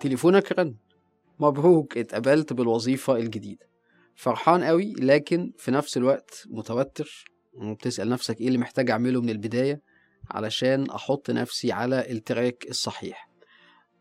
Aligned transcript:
تليفونك 0.00 0.52
رن 0.52 0.74
مبروك 1.40 1.98
اتقبلت 1.98 2.52
بالوظيفة 2.52 3.16
الجديدة. 3.16 3.66
فرحان 4.14 4.64
قوي 4.64 4.92
لكن 4.98 5.52
في 5.58 5.70
نفس 5.70 5.96
الوقت 5.96 6.44
متوتر. 6.50 7.24
وبتسأل 7.54 8.08
نفسك 8.08 8.40
إيه 8.40 8.46
اللي 8.46 8.58
محتاج 8.58 8.90
أعمله 8.90 9.20
من 9.20 9.30
البداية 9.30 9.80
علشان 10.30 10.90
أحط 10.90 11.30
نفسي 11.30 11.72
على 11.72 12.10
ال 12.10 12.19
track 12.19 12.66
الصحيح. 12.70 13.28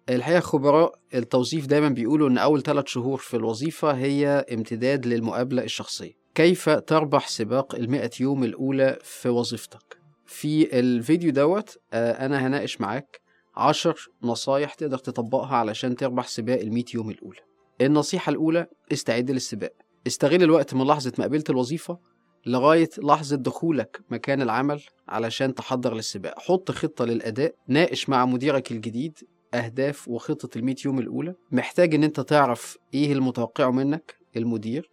الحقيقة 0.09 0.39
خبراء 0.39 0.91
التوظيف 1.13 1.65
دايما 1.65 1.89
بيقولوا 1.89 2.29
إن 2.29 2.37
أول 2.37 2.63
ثلاث 2.63 2.87
شهور 2.87 3.17
في 3.17 3.37
الوظيفة 3.37 3.91
هي 3.91 4.45
امتداد 4.53 5.05
للمقابلة 5.05 5.63
الشخصية. 5.63 6.13
كيف 6.35 6.69
تربح 6.69 7.27
سباق 7.27 7.75
المئة 7.75 8.11
يوم 8.19 8.43
الأولى 8.43 8.97
في 9.03 9.29
وظيفتك؟ 9.29 9.97
في 10.25 10.79
الفيديو 10.79 11.31
دوت 11.31 11.77
آه، 11.93 12.25
أنا 12.25 12.47
هناقش 12.47 12.81
معاك 12.81 13.24
عشر 13.57 14.09
نصايح 14.23 14.73
تقدر 14.73 14.97
تطبقها 14.97 15.55
علشان 15.55 15.95
تربح 15.95 16.27
سباق 16.27 16.59
المئة 16.59 16.85
يوم 16.93 17.09
الأولى. 17.09 17.39
النصيحة 17.81 18.29
الأولى 18.29 18.67
استعد 18.93 19.31
للسباق. 19.31 19.71
استغل 20.07 20.43
الوقت 20.43 20.73
من 20.73 20.87
لحظة 20.87 21.11
ما 21.19 21.23
قبلت 21.25 21.49
الوظيفة 21.49 21.99
لغاية 22.45 22.89
لحظة 22.97 23.35
دخولك 23.35 24.01
مكان 24.09 24.41
العمل 24.41 24.81
علشان 25.07 25.53
تحضر 25.53 25.93
للسباق. 25.93 26.39
حط 26.39 26.71
خطة 26.71 27.05
للأداء 27.05 27.55
ناقش 27.67 28.09
مع 28.09 28.25
مديرك 28.25 28.71
الجديد 28.71 29.17
أهداف 29.53 30.07
وخطة 30.07 30.57
الميت 30.57 30.85
يوم 30.85 30.99
الأولى. 30.99 31.33
محتاج 31.51 31.95
إن 31.95 32.03
أنت 32.03 32.19
تعرف 32.19 32.77
إيه 32.93 33.13
المتوقعه 33.13 33.71
منك 33.71 34.15
المدير 34.37 34.89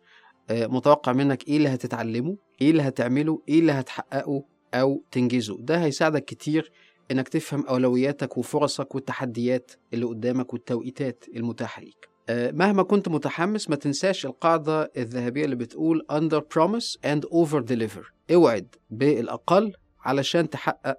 آه، 0.50 0.66
متوقع 0.66 1.12
منك 1.12 1.48
إيه 1.48 1.56
اللي 1.56 1.68
هتتعلمه 1.68 2.36
إيه 2.60 2.70
اللي 2.70 2.82
هتعمله 2.82 3.42
إيه 3.48 3.58
اللي 3.58 3.72
هتحققه 3.72 4.42
أو 4.74 5.04
تنجزه. 5.10 5.56
ده 5.60 5.84
هيساعدك 5.84 6.24
كتير 6.24 6.72
إنك 7.10 7.28
تفهم 7.28 7.66
أولوياتك 7.66 8.38
وفرصك 8.38 8.94
والتحديات 8.94 9.72
اللي 9.94 10.06
قدامك 10.06 10.52
والتوقيتات 10.52 11.24
المتاحة 11.36 11.82
ليك. 11.82 12.08
آه، 12.28 12.50
مهما 12.50 12.82
كنت 12.82 13.08
متحمس 13.08 13.70
ما 13.70 13.76
تنساش 13.76 14.26
القاعدة 14.26 14.90
الذهبية 14.96 15.44
اللي 15.44 15.56
بتقول 15.56 16.06
under 16.12 16.38
promise 16.40 16.96
and 17.06 17.20
over 17.28 17.60
deliver. 17.72 18.32
اوعد 18.34 18.74
بالأقل 18.90 19.72
علشان 20.04 20.50
تحقق 20.50 20.96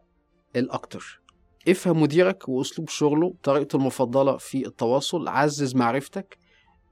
الأكتر. 0.56 1.22
افهم 1.68 2.02
مديرك 2.02 2.50
وأسلوب 2.50 2.90
شغله 2.90 3.34
طريقته 3.44 3.76
المفضلة 3.76 4.38
في 4.38 4.68
التواصل 4.68 5.28
عزز 5.28 5.76
معرفتك 5.76 6.38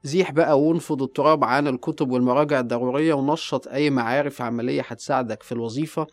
زيح 0.03 0.31
بقى 0.31 0.61
وانفض 0.61 1.03
التراب 1.03 1.43
عن 1.43 1.67
الكتب 1.67 2.11
والمراجع 2.11 2.59
الضرورية 2.59 3.13
ونشط 3.13 3.67
أي 3.67 3.89
معارف 3.89 4.41
عملية 4.41 4.81
هتساعدك 4.87 5.43
في 5.43 5.51
الوظيفة. 5.51 6.07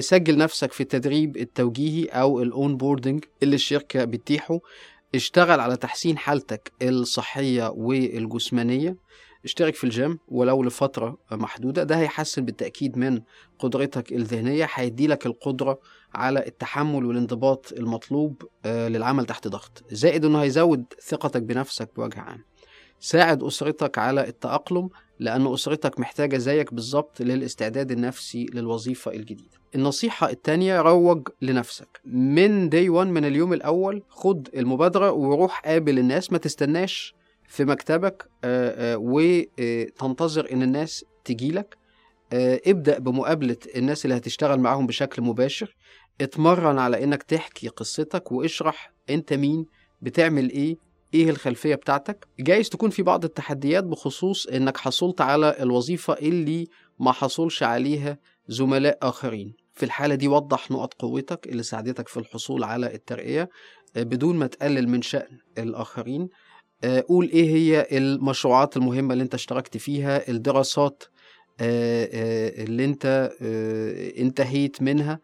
سجل 0.00 0.36
نفسك 0.38 0.72
في 0.72 0.80
التدريب 0.80 1.36
التوجيهي 1.36 2.04
أو 2.04 2.42
ال 2.42 2.76
onboarding 2.76 3.24
اللي 3.42 3.54
الشركة 3.54 4.04
بتتيحه. 4.04 4.58
اشتغل 5.14 5.60
على 5.60 5.76
تحسين 5.76 6.18
حالتك 6.18 6.72
الصحية 6.82 7.68
والجسمانية. 7.76 8.96
اشترك 9.44 9.74
في 9.74 9.84
الجيم 9.84 10.18
ولو 10.28 10.62
لفترة 10.62 11.18
محدودة. 11.32 11.82
ده 11.84 11.98
هيحسن 11.98 12.44
بالتأكيد 12.44 12.98
من 12.98 13.20
قدرتك 13.58 14.12
الذهنية 14.12 14.68
هيديلك 14.74 15.26
القدرة 15.26 15.78
على 16.14 16.46
التحمل 16.46 17.04
والانضباط 17.04 17.72
المطلوب 17.72 18.42
آه، 18.64 18.88
للعمل 18.88 19.26
تحت 19.26 19.48
ضغط. 19.48 19.84
زائد 19.90 20.24
إنه 20.24 20.42
هيزود 20.42 20.84
ثقتك 21.02 21.42
بنفسك 21.42 21.90
بوجه 21.96 22.20
عام. 22.20 22.44
ساعد 23.00 23.42
أسرتك 23.42 23.98
على 23.98 24.28
التأقلم 24.28 24.88
لأن 25.18 25.52
أسرتك 25.52 26.00
محتاجة 26.00 26.36
زيك 26.36 26.74
بالظبط 26.74 27.20
للاستعداد 27.20 27.90
النفسي 27.90 28.46
للوظيفة 28.52 29.10
الجديدة. 29.10 29.56
النصيحة 29.74 30.30
التانية 30.30 30.80
روج 30.80 31.28
لنفسك. 31.42 32.00
من 32.04 32.68
داي 32.68 32.88
1 32.88 33.06
من 33.06 33.24
اليوم 33.24 33.52
الأول 33.52 34.02
خد 34.08 34.48
المبادرة 34.56 35.10
وروح 35.10 35.60
قابل 35.60 35.98
الناس. 35.98 36.32
ما 36.32 36.38
تستناش 36.38 37.14
في 37.48 37.64
مكتبك 37.64 38.28
آه، 38.44 38.94
آه، 38.94 38.96
وتنتظر 39.00 40.52
إن 40.52 40.62
الناس 40.62 41.04
تجيلك 41.24 41.76
آه، 42.32 42.60
ابدأ 42.66 42.98
بمقابلة 42.98 43.56
الناس 43.76 44.04
اللي 44.04 44.16
هتشتغل 44.16 44.60
معاهم 44.60 44.86
بشكل 44.86 45.22
مباشر. 45.22 45.76
اتمرن 46.20 46.78
على 46.78 47.04
إنك 47.04 47.22
تحكي 47.22 47.68
قصتك 47.68 48.32
واشرح 48.32 48.92
أنت 49.10 49.32
مين 49.32 49.66
بتعمل 50.02 50.50
إيه 50.50 50.85
إيه 51.16 51.30
الخلفية 51.30 51.74
بتاعتك؟ 51.74 52.26
جايز 52.40 52.68
تكون 52.68 52.90
في 52.90 53.02
بعض 53.02 53.24
التحديات 53.24 53.84
بخصوص 53.84 54.46
إنك 54.46 54.76
حصلت 54.76 55.20
على 55.20 55.56
الوظيفة 55.60 56.12
اللي 56.14 56.68
ما 57.00 57.12
حصلش 57.12 57.62
عليها 57.62 58.18
زملاء 58.48 58.98
آخرين. 59.02 59.54
في 59.74 59.82
الحالة 59.82 60.14
دي 60.14 60.28
وضح 60.28 60.70
نقط 60.70 60.94
قوتك 60.94 61.46
اللي 61.46 61.62
ساعدتك 61.62 62.08
في 62.08 62.16
الحصول 62.16 62.64
على 62.64 62.94
الترقية 62.94 63.48
آه، 63.96 64.02
بدون 64.02 64.36
ما 64.36 64.46
تقلل 64.46 64.88
من 64.88 65.02
شأن 65.02 65.38
الآخرين. 65.58 66.28
آه، 66.84 67.04
قول 67.08 67.28
إيه 67.28 67.50
هي 67.50 67.86
المشروعات 67.98 68.76
المهمة 68.76 69.12
اللي 69.12 69.24
أنت 69.24 69.34
اشتركت 69.34 69.76
فيها 69.76 70.28
الدراسات 70.30 71.04
آه، 71.60 72.64
اللي 72.64 72.84
أنت 72.84 73.30
انتهيت 74.18 74.82
منها. 74.82 75.20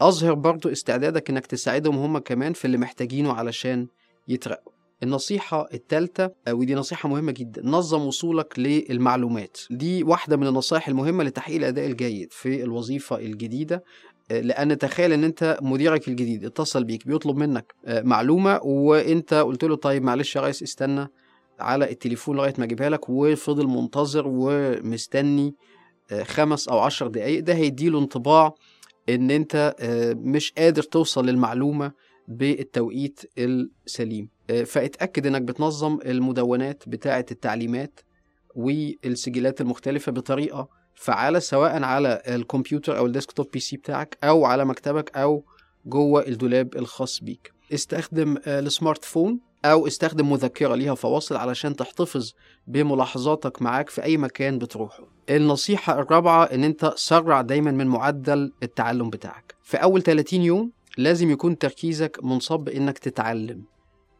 أظهر 0.00 0.34
برضو 0.34 0.68
استعدادك 0.72 1.30
إنك 1.30 1.46
تساعدهم 1.46 1.96
هم 1.96 2.18
كمان 2.18 2.52
في 2.52 2.64
اللي 2.64 2.78
محتاجينه 2.78 3.32
علشان 3.32 3.86
يترقوا. 4.28 4.75
النصيحة 5.02 5.66
الثالثة 5.74 6.30
ودي 6.50 6.74
نصيحة 6.74 7.08
مهمة 7.08 7.32
جدا. 7.32 7.62
نظم 7.64 8.02
وصولك 8.06 8.58
للمعلومات. 8.58 9.58
دي 9.70 10.02
واحدة 10.02 10.36
من 10.36 10.46
النصائح 10.46 10.88
المهمة 10.88 11.24
لتحقيق 11.24 11.56
الأداء 11.56 11.86
الجيد 11.86 12.32
في 12.32 12.62
الوظيفة 12.62 13.16
الجديدة 13.16 13.84
لأن 14.30 14.78
تخيل 14.78 15.12
إن 15.12 15.24
أنت 15.24 15.58
مديرك 15.62 16.08
الجديد 16.08 16.44
اتصل 16.44 16.84
بيك 16.84 17.06
بيطلب 17.06 17.36
منك 17.36 17.74
معلومة 17.88 18.60
وأنت 18.62 19.34
قلت 19.34 19.64
له 19.64 19.76
طيب 19.76 20.02
معلش 20.02 20.36
يا 20.36 20.40
ريس 20.40 20.62
استنى 20.62 21.06
على 21.60 21.90
التليفون 21.90 22.36
لغاية 22.36 22.54
ما 22.58 22.64
أجيبها 22.64 22.90
لك 22.90 23.08
وفضل 23.08 23.66
منتظر 23.66 24.24
ومستني 24.26 25.54
خمس 26.22 26.68
أو 26.68 26.78
عشر 26.78 27.06
دقايق. 27.06 27.42
ده 27.42 27.54
هيديله 27.54 27.98
انطباع 27.98 28.54
إن 29.08 29.30
أنت 29.30 29.74
مش 30.16 30.52
قادر 30.58 30.82
توصل 30.82 31.26
للمعلومة 31.26 31.92
بالتوقيت 32.28 33.20
السليم. 33.38 34.28
آه، 34.50 34.62
فاتأكد 34.62 35.26
إنك 35.26 35.42
بتنظم 35.42 35.98
المدونات 36.06 36.82
بتاعة 36.86 37.26
التعليمات 37.30 38.00
والسجلات 38.54 39.60
المختلفة 39.60 40.12
بطريقة 40.12 40.68
فعالة 40.94 41.38
سواء 41.38 41.82
على 41.82 42.22
الكمبيوتر 42.28 42.98
أو 42.98 43.06
ال 43.06 43.50
desktop 43.52 43.60
PC 43.60 43.76
بتاعك 43.76 44.18
أو 44.24 44.44
على 44.44 44.64
مكتبك 44.64 45.16
أو 45.16 45.44
جوه 45.86 46.26
الدولاب 46.26 46.76
الخاص 46.76 47.20
بيك. 47.22 47.52
استخدم 47.72 48.36
آه، 48.46 48.60
ال 48.60 48.67
smart 48.67 49.04
phone 49.04 49.40
أو 49.64 49.86
استخدم 49.86 50.32
مذكرة 50.32 50.74
ليها 50.74 50.94
فواصل 50.94 51.36
علشان 51.36 51.76
تحتفظ 51.76 52.32
بملاحظاتك 52.66 53.62
معاك 53.62 53.88
في 53.90 54.02
أي 54.02 54.16
مكان 54.16 54.58
بتروحه. 54.58 55.04
النصيحة 55.30 56.00
الرابعة 56.00 56.44
إن 56.44 56.64
أنت 56.64 56.92
سرع 56.96 57.40
دايما 57.40 57.70
من 57.70 57.86
معدل 57.86 58.52
التعلم 58.62 59.10
بتاعك. 59.10 59.54
في 59.62 59.76
أول 59.76 60.02
30 60.02 60.42
يوم 60.42 60.72
لازم 60.96 61.30
يكون 61.30 61.58
تركيزك 61.58 62.18
منصب 62.22 62.68
إنك 62.68 62.98
تتعلم. 62.98 63.64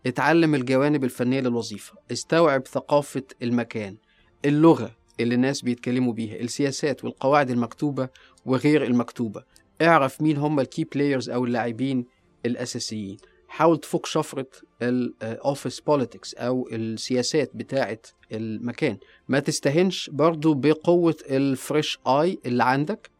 اتعلم 0.07 0.55
الجوانب 0.55 1.05
الفنية 1.05 1.41
للوظيفة. 1.41 1.95
استوعب 2.13 2.67
ثقافة 2.67 3.23
المكان 3.43 3.97
اللغة 4.45 4.97
اللي 5.21 5.35
الناس 5.35 5.63
بيتكلموا 5.63 6.13
بيها 6.13 6.37
السياسات 6.41 7.05
والقواعد 7.05 7.51
المكتوبة 7.51 8.09
وغير 8.47 8.85
المكتوبة. 8.85 9.45
اعرف 9.83 10.23
مين 10.23 10.37
هم 10.37 10.61
ال 10.61 10.67
key 10.67 10.85
players 10.85 11.31
أو 11.31 11.45
اللاعبين 11.45 12.07
الأساسيين. 12.47 13.17
حاول 13.49 13.79
تفك 13.79 14.07
شفرة 14.07 14.47
ال 14.83 14.97
office 14.97 15.81
politics 15.81 16.35
أو 16.35 16.69
السياسات 16.73 17.51
بتاعة 17.55 17.99
المكان. 18.33 18.99
ما 19.29 19.39
تستهنش 19.39 20.11
برضو 20.11 20.55
بقوة 20.55 21.17
الفريش 21.31 21.99
اي 22.07 22.39
اللي 22.47 22.65
عندك. 22.65 23.11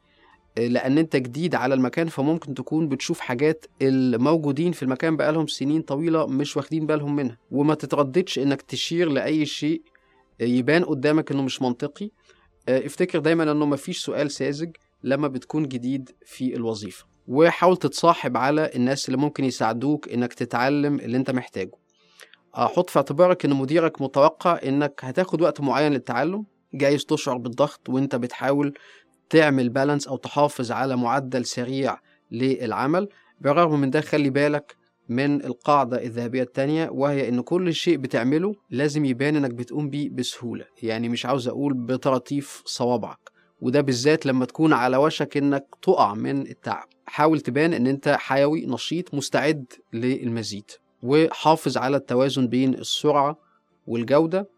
لأن 0.59 0.99
أنت 0.99 1.17
جديد 1.17 1.55
على 1.55 1.75
المكان 1.75 2.09
فممكن 2.09 2.55
تكون 2.55 2.89
بتشوف 2.89 3.21
حاجات 3.21 3.67
الموجودين 3.83 4.73
في 4.73 4.83
المكان 4.83 5.17
بقالهم 5.17 5.47
سنين 5.47 5.83
طويلة 5.83 6.27
مش 6.27 6.57
واخدين 6.57 6.87
بالهم 6.87 7.17
منها. 7.17 7.39
وما 7.51 7.75
تترددش 7.75 8.39
إنك 8.39 8.63
تشير 8.63 9.09
لأي 9.09 9.47
شيء 9.47 9.83
يبان 10.41 10.85
قدامك 10.85 11.33
إنه 11.33 11.43
مش 11.43 11.63
منطقي. 11.63 12.11
آه، 12.69 12.87
افتكر 12.87 13.19
دايما 13.19 13.53
إنه 13.53 13.67
مفيش 13.67 13.99
سؤال 14.05 14.31
ساذج 14.31 14.71
لما 15.03 15.29
بتكون 15.29 15.69
جديد 15.69 16.11
في 16.27 16.57
الوظيفة. 16.57 17.05
وحاول 17.29 17.77
تتصاحب 17.77 18.37
على 18.37 18.71
الناس 18.75 19.09
اللي 19.09 19.17
ممكن 19.17 19.45
يساعدوك 19.45 20.09
إنك 20.09 20.35
تتعلم 20.35 21.01
اللي 21.01 21.17
أنت 21.17 21.31
محتاجه. 21.31 21.73
حط 22.55 22.91
في 22.91 22.97
اعتبارك 22.99 23.45
إن 23.45 23.53
مديرك 23.53 24.03
متوقع 24.03 24.61
إنك 24.65 25.01
هتاخد 25.05 25.43
وقت 25.43 25.61
معين 25.61 25.93
للتعلم. 25.93 26.45
جايز 26.75 27.05
تشعر 27.05 27.37
بالضغط 27.37 27.89
وأنت 27.89 28.17
بتحاول 28.17 28.75
تعمل 29.31 29.69
بالانس 29.69 30.09
أو 30.09 30.17
تحافظ 30.17 30.73
على 30.73 30.97
معدل 30.97 31.45
سريع 31.45 31.99
للعمل 32.31 33.09
بالرغم 33.41 33.81
من 33.81 33.91
ده 33.91 34.01
خلي 34.01 34.31
بالك 34.31 34.77
من 35.09 35.45
القاعدة 35.45 36.03
الذهبية 36.05 36.43
التانية 36.43 36.89
وهي 36.93 37.29
إن 37.29 37.41
كل 37.41 37.75
شيء 37.75 37.97
بتعمله 37.97 38.55
لازم 38.71 39.05
يبان 39.05 39.37
إنك 39.37 39.51
بتقوم 39.51 39.91
بيه 39.91 40.11
بسهولة. 40.11 40.65
يعني 40.83 41.09
مش 41.09 41.27
عاوز 41.27 41.49
أقول 41.49 41.75
بطراطيف 41.75 42.63
صوابعك 42.65 43.31
وده 43.61 43.81
بالذات 43.81 44.27
لما 44.27 44.45
تكون 44.45 44.73
على 44.73 44.97
وشك 44.97 45.37
إنك 45.37 45.67
تقع 45.83 46.15
من 46.15 46.47
التعب. 46.47 46.89
حاول 47.07 47.41
تبان 47.41 47.73
إن 47.75 47.87
أنت 47.87 48.09
حيوي 48.09 48.67
نشيط 48.67 49.15
مستعد 49.15 49.73
للمزيد 49.93 50.71
وحافظ 51.03 51.77
على 51.77 51.97
التوازن 51.97 52.47
بين 52.47 52.75
السرعة 52.75 53.39
والجودة. 53.87 54.49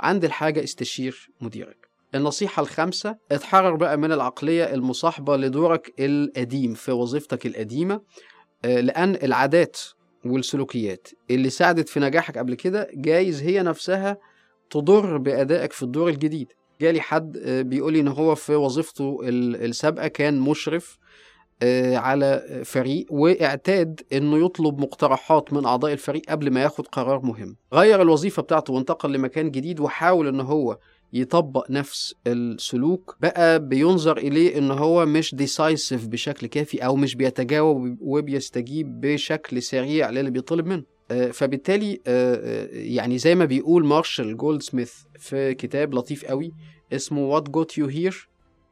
عند 0.00 0.24
الحاجة 0.24 0.64
استشير 0.64 1.30
مديرك. 1.40 1.83
النصيحة 2.14 2.62
الخامسة 2.62 3.16
اتحرر 3.32 3.74
بقى 3.76 3.96
من 3.96 4.12
العقلية 4.12 4.64
المصاحبة 4.74 5.36
لدورك 5.36 5.92
القديم 6.00 6.74
في 6.74 6.92
وظيفتك 6.92 7.46
القديمة 7.46 8.00
آه، 8.64 8.80
لأن 8.80 9.14
العادات 9.22 9.80
والسلوكيات 10.24 11.08
اللي 11.30 11.50
ساعدت 11.50 11.88
في 11.88 12.00
نجاحك 12.00 12.38
قبل 12.38 12.54
كده 12.54 12.88
جايز 12.94 13.42
هي 13.42 13.62
نفسها 13.62 14.16
تضر 14.70 15.16
بأدائك 15.16 15.72
في 15.72 15.82
الدور 15.82 16.08
الجديد. 16.08 16.48
جالي 16.80 17.00
حد 17.00 17.36
آه، 17.36 17.62
بيقولي 17.62 18.00
إن 18.00 18.08
هو 18.08 18.34
في 18.34 18.54
وظيفته 18.54 19.18
ال- 19.22 19.64
السابقة 19.64 20.08
كان 20.08 20.40
مشرف 20.40 20.98
آه، 21.62 21.96
على 21.96 22.60
فريق 22.64 23.06
وإعتاد 23.10 24.00
إنه 24.12 24.44
يطلب 24.46 24.78
مقترحات 24.80 25.52
من 25.52 25.64
أعضاء 25.66 25.92
الفريق 25.92 26.22
قبل 26.28 26.50
ما 26.50 26.62
ياخد 26.62 26.86
قرار 26.86 27.20
مهم. 27.22 27.56
غير 27.72 28.02
الوظيفة 28.02 28.42
بتاعته 28.42 28.72
وانتقل 28.72 29.12
لمكان 29.12 29.50
جديد 29.50 29.80
وحاول 29.80 30.28
إن 30.28 30.40
هو 30.40 30.78
يطبق 31.14 31.70
نفس 31.70 32.14
السلوك 32.26 33.16
بقى 33.20 33.66
بينظر 33.68 34.16
إليه 34.18 34.58
إن 34.58 34.70
هو 34.70 35.06
مش 35.06 35.34
decisive 35.34 36.06
بشكل 36.06 36.46
كافي 36.46 36.84
أو 36.84 36.96
مش 36.96 37.14
بيتجاوب 37.14 37.96
وبيستجيب 38.00 39.00
بشكل 39.00 39.62
سريع 39.62 40.10
للي 40.10 40.30
بيطلب 40.30 40.66
منه. 40.66 40.82
آه، 41.10 41.30
فبالتالي 41.30 42.00
آه، 42.06 42.34
آه، 42.34 42.68
يعني 42.72 43.18
زي 43.18 43.34
ما 43.34 43.44
بيقول 43.44 43.84
مارشال 43.86 44.36
جولد 44.36 44.62
سميث 44.62 44.92
في 45.18 45.54
كتاب 45.54 45.94
لطيف 45.94 46.24
قوي 46.24 46.52
اسمه 46.92 47.40
What 47.40 47.44
got 47.44 47.76
you 47.76 47.88
here 47.88 48.14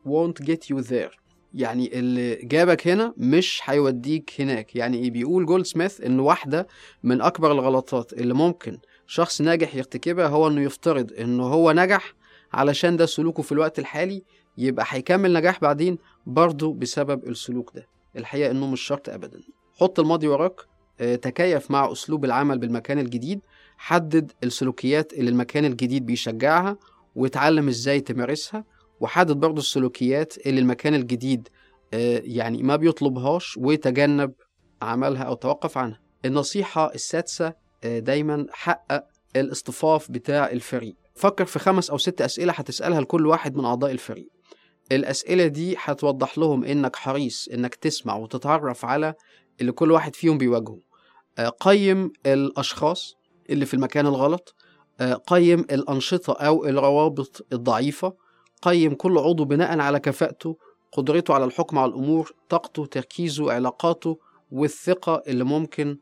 won't 0.06 0.46
get 0.46 0.74
you 0.74 0.88
there. 0.90 1.16
يعني 1.54 1.98
اللي 1.98 2.34
جابك 2.34 2.88
هنا 2.88 3.14
مش 3.16 3.60
هيوديك 3.64 4.32
هناك. 4.38 4.76
يعني 4.76 4.98
إيه؟ 4.98 5.10
بيقول 5.10 5.46
جولد 5.46 5.66
سميث 5.66 6.00
إن 6.00 6.20
واحدة 6.20 6.66
من 7.02 7.20
أكبر 7.20 7.52
الغلطات 7.52 8.12
اللي 8.12 8.34
ممكن 8.34 8.78
شخص 9.06 9.40
ناجح 9.40 9.74
يرتكبها 9.74 10.26
هو 10.26 10.48
إنه 10.48 10.60
يفترض 10.62 11.12
إنه 11.20 11.42
هو 11.42 11.72
نجح 11.72 12.14
علشان 12.52 12.96
ده 12.96 13.06
سلوكه 13.06 13.42
في 13.42 13.52
الوقت 13.52 13.78
الحالي 13.78 14.22
يبقى 14.58 14.84
هيكمل 14.88 15.32
نجاح 15.32 15.60
بعدين 15.60 15.98
برضه 16.26 16.74
بسبب 16.74 17.28
السلوك 17.28 17.70
ده. 17.74 17.86
الحقيقة 18.16 18.50
إنه 18.50 18.66
مش 18.66 18.80
شرط 18.80 19.08
ابدا. 19.08 19.40
حط 19.74 20.00
الماضي 20.00 20.28
وراك 20.28 20.60
آه، 21.00 21.14
تكيف 21.16 21.70
مع 21.70 21.92
أسلوب 21.92 22.24
العمل 22.24 22.58
بالمكان 22.58 22.98
الجديد 22.98 23.40
حدد 23.76 24.32
السلوكيات 24.44 25.12
اللي 25.12 25.30
المكان 25.30 25.64
الجديد 25.64 26.06
بيشجعها 26.06 26.76
واتعلم 27.16 27.68
إزاي 27.68 28.00
تمارسها 28.00 28.64
وحدد 29.00 29.32
برضه 29.36 29.58
السلوكيات 29.58 30.46
اللي 30.46 30.60
المكان 30.60 30.94
الجديد 30.94 31.48
آه، 31.94 32.22
يعني 32.24 32.62
ما 32.62 32.76
بيطلبهاش 32.76 33.56
وتجنب 33.56 34.32
عملها 34.82 35.22
أو 35.22 35.34
توقف 35.34 35.78
عنها. 35.78 36.00
النصيحة 36.24 36.94
السادسة 36.94 37.52
آه، 37.84 37.98
دايما 37.98 38.46
حقق 38.50 39.04
الاصطفاف 39.36 40.10
بتاع 40.10 40.50
الفريق. 40.50 40.94
فكر 41.22 41.44
في 41.44 41.58
خمس 41.58 41.90
أو 41.90 41.98
ست 41.98 42.20
أسئلة 42.20 42.52
هتسألها 42.52 43.00
لكل 43.00 43.26
واحد 43.26 43.56
من 43.56 43.64
أعضاء 43.64 43.90
الفريق. 43.90 44.28
الأسئلة 44.92 45.46
دي 45.46 45.76
هتوضح 45.78 46.38
لهم 46.38 46.64
إنك 46.64 46.96
حريص 46.96 47.48
إنك 47.48 47.74
تسمع 47.74 48.16
وتتعرف 48.16 48.84
على 48.84 49.14
اللي 49.60 49.72
كل 49.72 49.90
واحد 49.92 50.16
فيهم 50.16 50.38
بيواجهه. 50.38 50.78
آه، 51.38 51.48
قيم 51.48 52.12
الأشخاص 52.26 53.14
اللي 53.50 53.66
في 53.66 53.74
المكان 53.74 54.06
الغلط. 54.06 54.54
آه، 55.00 55.14
قيم 55.14 55.60
الأنشطة 55.60 56.32
أو 56.32 56.64
الروابط 56.64 57.46
الضعيفة. 57.52 58.14
قيم 58.62 58.94
كل 58.94 59.18
عضو 59.18 59.44
بناء 59.44 59.78
على 59.78 60.00
كفاءته 60.00 60.56
قدرته 60.92 61.34
على 61.34 61.44
الحكم 61.44 61.78
على 61.78 61.88
الأمور 61.90 62.32
طاقته 62.48 62.86
تركيزه 62.86 63.52
علاقاته 63.52 64.18
والثقة 64.52 65.22
اللي 65.26 65.44
ممكن 65.44 65.98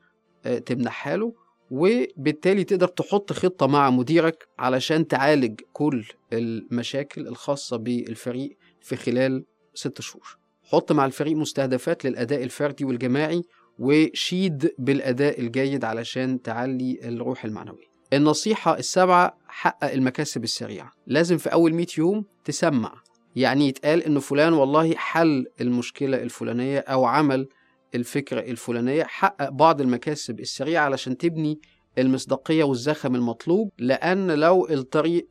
آه، 0.47 0.59
تمنحها 0.59 1.17
له. 1.17 1.33
وبالتالي 1.71 2.65
تقدر 2.65 2.89
تحط 2.89 3.33
خطة 3.33 3.67
مع 3.67 3.91
مديرك 3.91 4.49
علشان 4.59 5.09
تعالج 5.09 5.61
كل 5.73 6.05
المشاكل 6.33 7.29
الخاصة 7.29 7.77
بالفريق 7.77 8.57
في 8.81 8.97
خلال 8.97 9.45
ست 9.75 10.01
شهور. 10.01 10.39
حط 10.63 10.93
مع 10.93 11.07
الفريق 11.07 11.37
مستهدفات 11.37 12.05
للأداء 12.05 12.43
الفردي 12.43 12.85
والجماعي 12.85 13.43
وشيد 13.79 14.75
بالأداء 14.79 15.41
الجيد 15.41 15.85
علشان 15.85 16.43
تعلي 16.43 17.01
الروح 17.05 17.45
المعنوية. 17.45 17.91
النصيحة 18.13 18.79
السابعة 18.79 19.39
حقق 19.49 19.93
المكاسب 19.93 20.45
السريعة. 20.45 20.93
لازم 21.07 21.39
في 21.39 21.53
أول 21.53 21.75
100 21.75 21.87
يوم 21.99 22.25
تسمع. 22.45 22.93
يعني 23.37 23.69
يتقال 23.69 24.03
إن 24.03 24.19
فلان 24.19 24.53
والله 24.53 24.95
حل 24.95 25.47
المشكلة 25.61 26.23
الفلانية 26.23 26.79
أو 26.79 27.05
عمل 27.05 27.49
الفكرة 27.95 28.41
الفلانية 28.41 29.05
حقق 29.05 29.49
بعض 29.49 29.81
المكاسب 29.81 30.41
السريعة 30.41 30.85
علشان 30.85 31.17
تبني 31.17 31.61
المصداقية 31.99 32.65
والزخم 32.65 33.15
المطلوب 33.15 33.71
لأن 33.79 34.31
لو 34.31 34.69
الطريق 34.69 35.29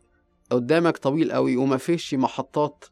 قدامك 0.49 0.97
طويل 0.97 1.31
قوي 1.31 1.55
وما 1.57 1.77
فيش 1.77 2.13
محطات 2.13 2.85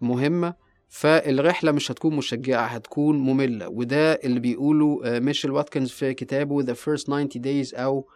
مهمة 0.00 0.54
فالرحلة 0.88 1.72
مش 1.72 1.92
هتكون 1.92 2.16
مشجعة 2.16 2.66
هتكون 2.66 3.18
مملة. 3.18 3.68
وده 3.68 4.12
اللي 4.12 4.40
بيقوله 4.40 5.00
آه، 5.04 5.18
ميشيل 5.18 5.50
واتكنز 5.50 5.90
في 5.90 6.14
كتابه 6.14 6.62
The 6.62 6.76
First 6.76 7.04
90 7.04 7.28
Days 7.28 7.78
أو 7.78 8.08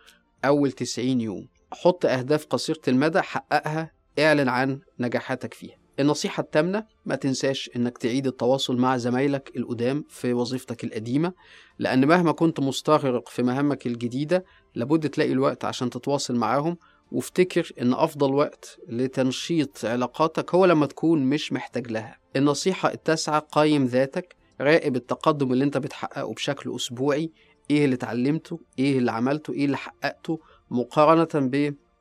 أول 0.45 0.73
90 0.73 1.21
يوم. 1.21 1.49
حط 1.73 2.07
أهداف 2.07 2.47
قصيرة 2.47 2.81
المدى 2.89 3.21
حققها 3.21 3.91
اعلن 4.19 4.49
عن 4.49 4.81
نجاحاتك 5.01 5.55
فيها. 5.55 5.77
النصيحة 6.01 6.41
التامنة 6.41 6.85
ما 7.07 7.15
تنساش 7.17 7.71
إنك 7.77 7.99
تعيد 7.99 8.27
التواصل 8.27 8.77
مع 8.77 8.97
زمايلك 8.97 9.53
القدام 9.57 10.05
في 10.09 10.33
وظيفتك 10.33 10.85
القديمة 10.85 11.33
لأن 11.79 12.07
مهما 12.07 12.33
كنت 12.33 12.61
مستغرق 12.61 13.29
في 13.29 13.43
مهامك 13.43 13.87
الجديدة 13.87 14.45
لابد 14.75 15.09
تلاقي 15.11 15.33
الوقت 15.33 15.65
عشان 15.65 15.91
تتواصل 15.91 16.35
معاهم 16.37 16.77
وافتكر 17.13 17.73
إن 17.81 17.95
أفضل 17.95 18.35
وقت 18.35 18.79
لتنشيط 18.89 19.85
علاقاتك 19.85 20.55
هو 20.55 20.65
لما 20.67 20.87
تكون 20.87 21.23
مش 21.25 21.53
محتاج 21.53 21.91
لها. 21.91 22.19
النصيحة 22.37 22.93
التاسعة 22.93 23.39
قيم 23.53 23.85
ذاتك 23.85 24.37
راقب 24.61 24.97
التقدم 24.97 25.53
اللي 25.53 25.65
أنت 25.65 25.79
بتحققه 25.79 26.33
بشكل 26.35 26.75
أسبوعي 26.77 27.31
إيه 27.71 27.85
اللي 27.85 27.95
اتعلمته 27.95 28.61
إيه 28.79 28.99
اللي 28.99 29.13
عملته 29.13 29.53
إيه 29.53 29.65
اللي 29.65 29.77
حققته 29.77 30.41
مقارنة 30.71 31.29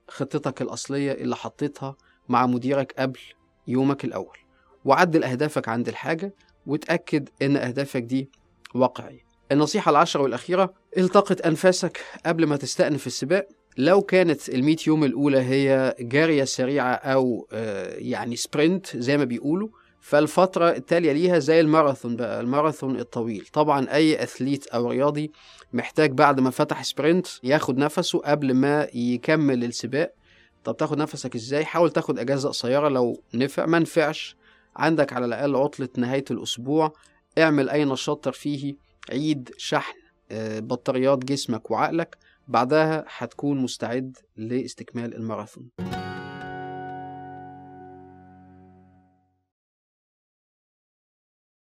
بخطتك 0.07 0.62
الأصلية 0.62 1.12
اللي 1.12 1.36
حطيتها 1.36 1.96
مع 2.30 2.46
مديرك 2.46 2.94
قبل 3.00 3.19
يومك 3.68 4.06
الأول. 4.06 4.38
وعدل 4.86 5.24
أهدافك 5.24 5.69
عند 5.69 5.88
الحاجة 5.88 6.33
وتأكد 6.65 7.30
إن 7.42 7.57
أهدافك 7.57 8.01
دي 8.01 8.30
واقعية. 8.75 9.19
النصيحة 9.51 9.92
العشرة 9.92 10.21
والأخيرة 10.21 10.74
التقط 10.98 11.45
أنفاسك 11.45 12.01
قبل 12.25 12.45
ما 12.45 12.57
تستأنف 12.57 13.07
السباق. 13.07 13.48
لو 13.77 14.01
كانت 14.01 14.50
الميت 14.50 14.88
يوم 14.88 15.03
الأولى 15.03 15.39
هي 15.39 15.96
جرية 16.00 16.44
سريعة 16.43 16.93
أو 16.93 17.48
آه، 17.51 17.93
يعني 17.98 18.36
sprint 18.36 18.98
زي 18.98 19.17
ما 19.17 19.24
بيقولوا 19.24 19.67
فالفترة 20.01 20.70
التالية 20.70 21.12
ليها 21.12 21.39
زي 21.39 21.60
الماراثون 21.60 22.15
بقى 22.15 22.41
الماراثون 22.41 23.00
الطويل. 23.00 23.48
طبعا 23.53 23.93
أي 23.93 24.24
athlete 24.24 24.68
أو 24.67 24.89
رياضي 24.89 25.32
محتاج 25.74 26.12
بعد 26.12 26.39
ما 26.39 26.50
فتح 26.50 26.84
sprint 26.84 27.27
ياخد 27.43 27.77
نفسه 27.77 28.20
قبل 28.20 28.53
ما 28.53 28.88
يكمل 28.93 29.63
السباق. 29.63 30.13
طب 30.63 30.77
تاخد 30.77 30.98
نفسك 30.98 31.36
إزاي؟ 31.36 31.65
حاول 31.65 31.91
تاخد 31.91 32.20
أجازة 32.20 32.50
قصيرة 32.50 32.89
لو 32.89 33.22
نفع. 33.34 33.65
ما 33.65 33.79
نفعش. 33.79 34.36
عندك 34.75 35.13
على 35.13 35.25
الأقل 35.25 35.55
عطلة 35.55 35.89
نهاية 35.98 36.25
الأسبوع. 36.32 36.93
اعمل 37.38 37.70
أي 37.70 37.86
نشاط 37.86 38.25
ترفيهي. 38.25 38.75
عيد 39.12 39.51
شحن 39.58 39.98
آه، 40.32 40.60
بطاريات 40.60 41.25
جسمك 41.25 41.72
وعقلك. 41.72 42.17
بعدها 42.48 43.05
هتكون 43.17 43.58
مستعد 43.58 44.17
لاستكمال 44.38 45.15
الماراثون. 45.15 45.70